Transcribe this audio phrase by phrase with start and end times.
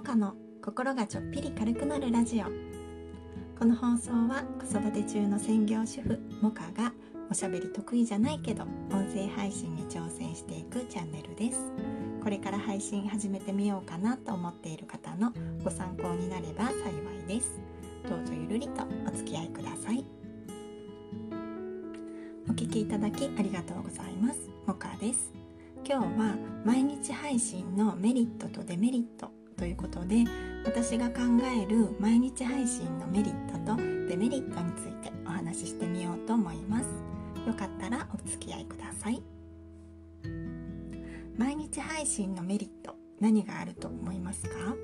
[0.00, 0.32] モカの
[0.64, 2.46] 心がちょっぴり軽くなるラジオ。
[3.58, 6.94] この放送は子育て中の専業主婦モカが
[7.30, 11.70] おしゃべり得意じゃないけど音声配信に挑戦していくチャンネルです。
[12.24, 17.60] これから配信始めてみようかなと思っている方のご参考になれば幸いです。
[18.08, 20.02] どうぞゆるりとお付き合いください。
[22.48, 24.48] お聞きいただきありがとうございます。
[24.66, 25.30] モカです。
[25.86, 30.24] 今日は毎日配信のメリットとデメリットということで
[30.64, 33.76] 私が考える毎日配信のメリットと
[34.08, 36.86] デメリットについてお話ししてみようと思います。
[37.46, 39.22] よかったらお付き合いください。
[41.36, 44.74] 毎日配信のメリット何があると思いますか？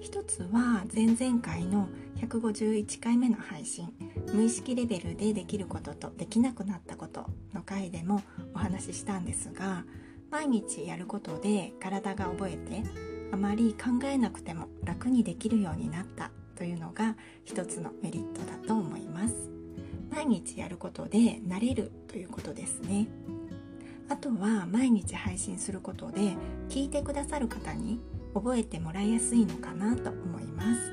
[0.00, 3.92] 一つは前々回の151回目の配信
[4.34, 8.22] 無意識レベルでできることとできなくなったことの回でも
[8.54, 9.84] お話ししたんですが
[10.30, 12.82] 毎日やることで体が覚えて
[13.32, 19.34] あまり考えなくても楽にできるようになったというのが一つのメリットだと思います。
[20.10, 23.06] 毎日やることで慣れるということですね。
[24.08, 26.36] あとは毎日配信することで
[26.68, 28.00] 聞いてくださる方に
[28.34, 30.92] 覚えてもらいやすいのかなと思います。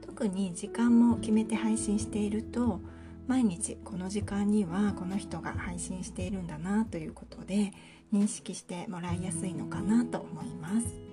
[0.00, 2.80] 特に時間も決めて配信していると
[3.26, 7.72] 毎日この時間にはこの人が配信しているんだなということで
[8.12, 11.11] 認識してもらいやすいのかなと思います。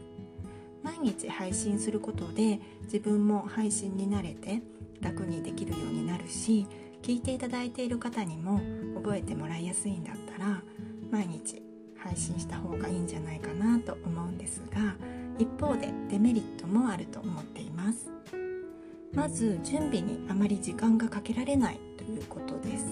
[0.84, 4.62] 毎日配信することで自分も配信に慣れて
[5.02, 6.68] 楽にできるようになるし
[7.02, 8.60] 聞いていただいている方にも
[8.96, 10.62] 覚えてもらいやすいんだったら
[11.12, 11.62] 毎日
[11.98, 14.96] 配信した方がいいんじゃないかなと思うんですが
[15.38, 18.12] 一方でデメリットもあると思っています。
[19.14, 22.86] まず準備にあまり時間がかけられないということです。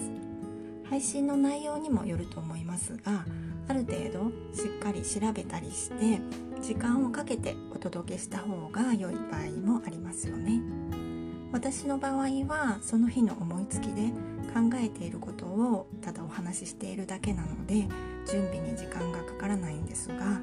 [0.88, 3.24] 配信の内容にもよると思いますが
[3.68, 6.20] ある程度しっかり調べたりして
[6.60, 10.60] 時間をかけてお届けした方が良い場合もありますよね。
[11.52, 14.10] 私の場合はその日の思いつきで
[14.52, 17.86] 考えていることをただお話ししているだけなので
[18.26, 20.40] 準備に時間がかからないんですが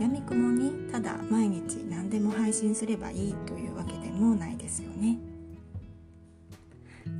[0.00, 5.18] やみくもにただ毎日何でも配信すればいいというわけでもないですよね。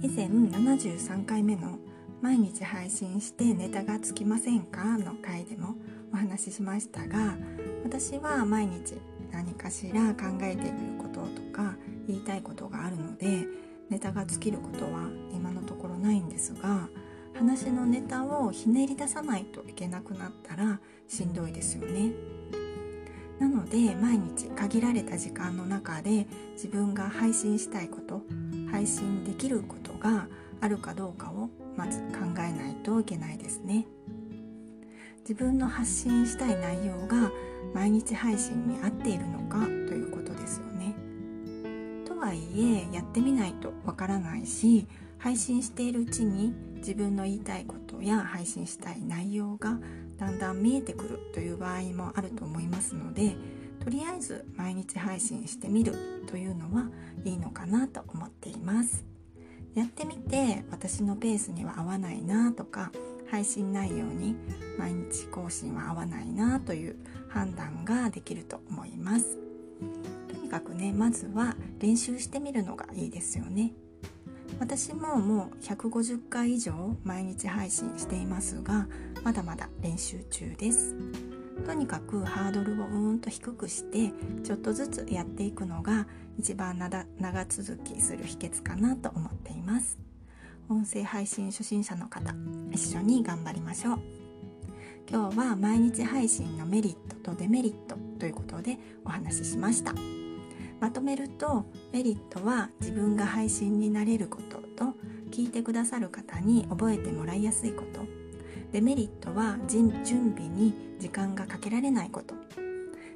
[0.02, 1.78] 以前73回目の
[2.20, 5.74] 「毎日配信してネタがつきませんか?」の回でも
[6.12, 7.36] お話ししましたが
[7.84, 8.94] 私は毎日
[9.30, 11.76] 何かしら考えていることとか
[12.06, 13.46] 言いたいことがあるので
[13.90, 16.88] ネタが尽きることは今のところないんですが
[17.34, 22.12] 話のネタをひねり出さないといけなくなったらしんどいですよね。
[23.40, 28.22] なので毎日限られた時間の中で自分が配信したいこと
[28.70, 30.28] 配信できることが
[30.60, 33.86] あるかどうかをまず考えないといけないですね。
[35.20, 37.30] 自分の発信したい内容が
[37.72, 40.94] 毎日配信に合っているのかということですよね。
[42.04, 44.86] とはいえやってみないとわからないし
[45.18, 49.78] 配信しているうちに自分の言いたいことや配信したい内容が
[50.18, 53.34] だんだん見えてくるという場合もあると思いますので
[53.82, 55.94] とりあえず毎日配信してみる
[56.26, 56.90] というのは
[57.24, 59.13] いいのかなと思っています。
[59.74, 62.92] やってみて私のペースには合わないなとか
[63.30, 64.36] 配信内容に
[64.78, 66.96] 毎日更新は合わないなという
[67.28, 69.36] 判断ができると思います。
[70.28, 73.72] とにかくねまずは練習してみるのがいいですよね。
[74.60, 78.86] 私ももう150回以上毎日配信していますが
[79.24, 80.94] まだまだ練習中です。
[81.66, 86.06] とにかくハードルをうんと低くしてちょっとずつやっていくのが
[86.38, 89.98] 一番長続きする秘訣かなと思っています。
[90.68, 92.34] 音声配信初心者の方
[92.70, 93.98] 一緒に頑張りましょう。
[95.08, 99.94] 今日は毎日配信のメリットとデメリットということでお話ししました。
[100.80, 104.94] まとめるとメリットは自分が配信になれることと
[105.30, 108.23] 聞いてくださる方に覚えてもらいやすいこと。
[108.74, 112.34] デメリットは準備に時間がかけられないこと。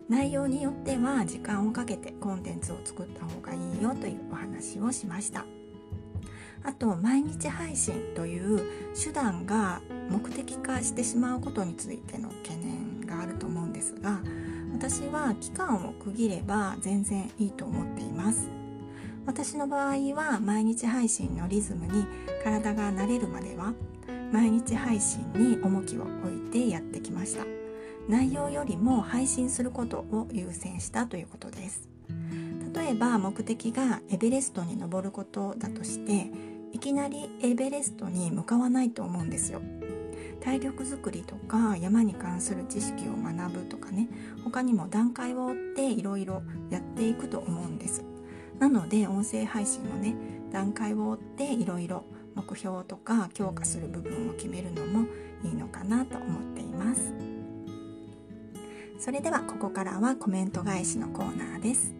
[0.08, 5.44] 内容によっては時間をかけてコンテンツを作った方がいいよというお話をしました。
[6.62, 8.62] あと毎日配信という
[8.94, 14.20] 手段が目的化してしまうことについての懸念があると思うんですが
[14.72, 18.48] 私は期間を区切れば全然いいと思っています。
[19.26, 22.06] 私の場合は毎日配信のリズムに
[22.44, 23.74] 体が慣れるまでは
[24.32, 27.44] 毎日配信に重きを置いてやってきました。
[28.08, 31.88] 内容よりも配信することを優先したということです。
[32.74, 36.30] 例えば目的がエベレストに登ることだとして
[36.72, 39.60] いきなりエベレストに向かわないと思うんですよ。
[40.40, 44.08] 体力づくりとか山に関する知識を学ぶとかね
[44.44, 48.04] 他にも段階を追っていろいろやっていくと思うんです。
[48.58, 50.14] なので音声配信もね
[50.52, 52.04] 段階を追っていろいろ
[52.38, 55.08] 目標とか強化する部分を決めるのも
[55.42, 57.12] いいのかなと思っています。
[59.00, 61.94] それではここからはコメント返しのコーナーです。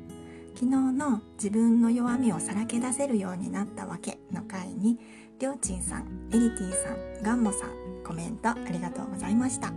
[0.55, 4.99] 昨日の自分の弱みをさらけ出せるようになったわけの回に
[5.41, 7.71] りょうちんさん、エリティさん、ガンモさん
[8.05, 9.73] コメントありがとうございました。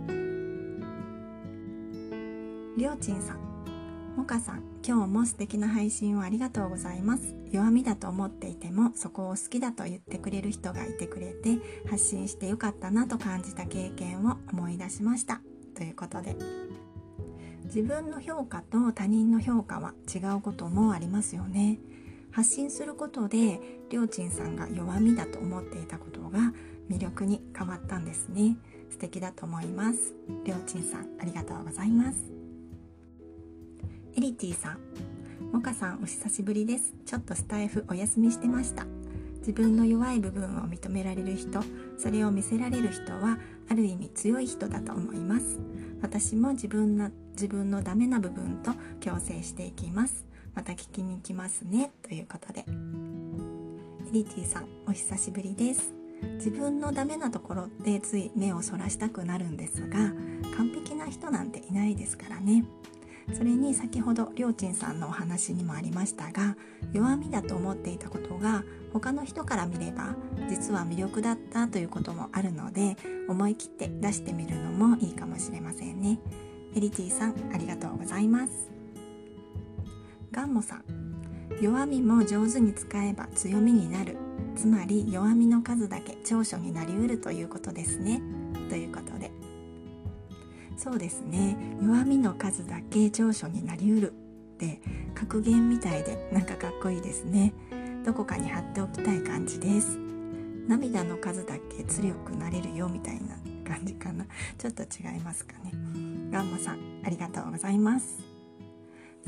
[2.76, 3.38] りょうちんさん
[4.16, 7.41] もかさん今日も素敵な配信をありがとうございます。
[7.52, 11.58] 弱みだと思っていてもそこを好きだと言ってくれる人がいてくれて
[11.88, 15.42] 発信してよかったなと感じた経験を思い出しました。
[15.74, 16.36] ということで
[17.64, 21.78] 自分の評価と他人の評価は違うこともありますよね。
[22.30, 23.60] 発信することで
[23.90, 26.54] りょうちんさんが弱みだと思っていたことが
[26.88, 28.56] 魅力に変わったんですね。
[28.90, 30.14] 素敵だと思います。
[30.44, 32.32] りょうちんさんありがとうございます。
[34.16, 34.78] エリティさん
[35.50, 36.94] モカさんお久しぶりです。
[37.04, 38.86] ちょっとスタイフお休みしてました。
[39.38, 41.60] 自分の弱い部分を認められる人
[41.98, 45.58] それを見せられる人はある意味強い人だと思います。
[46.02, 50.24] 私も自分の自分のダメな部分と共生していきます。
[50.54, 51.90] また聞きに来ますね。
[52.02, 52.60] ということで。
[52.60, 55.94] エリティさんお久しぶりです。
[56.36, 60.12] 自分のダメなところでつい目をそらしたくなるんですが
[60.56, 62.64] 完璧な人なんていないですからね。
[63.32, 66.56] それに先ほどりょうちんさんのお話にもありましたが
[66.92, 70.14] 弱みだと思っていたことが他の人から見れば
[70.48, 72.96] 実は魅力だったということもあるので
[73.28, 76.18] 思い切って出してみるのもいいかもしれませんね。
[76.74, 78.70] エリティさんありがとうございます。
[80.30, 80.84] ガンモさん。
[81.60, 84.16] 弱みも上手に使えば強みになる。
[84.56, 88.20] つまり弱みの数だけ長所になりうるということですね。
[90.82, 94.80] そうですね弱みの数だけ長所になりうるって
[95.14, 97.52] 格言みたいでなんかかっこいいですね
[98.04, 99.96] どこかに貼っておきたい感じです
[100.66, 104.26] 涙の数だけ強くなれるよみたいな感じかな
[104.58, 105.72] ちょっと違いますかね
[106.32, 108.32] ガンマさんありがとうございます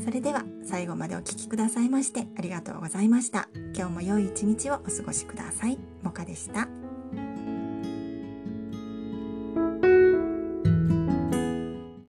[0.02, 3.48] それでは最後までお聴きくださいましてありがとうございました。
[3.76, 5.78] 今日も良い一日をお過ごしください。
[6.02, 6.68] もかでした。